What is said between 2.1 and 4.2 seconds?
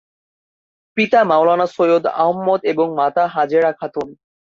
আহমদ এবং মাতা হাজেরা খাতুন।